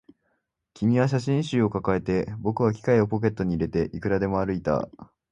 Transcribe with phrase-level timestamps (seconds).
[0.73, 4.89] 君は写真集を抱えて、僕は機械をポケットに入れて、いくらでも歩いた